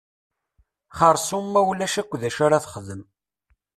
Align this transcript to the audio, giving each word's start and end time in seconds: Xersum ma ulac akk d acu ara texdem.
Xersum 0.97 1.45
ma 1.51 1.61
ulac 1.71 1.95
akk 2.01 2.11
d 2.21 2.23
acu 2.27 2.41
ara 2.45 2.63
texdem. 2.63 3.01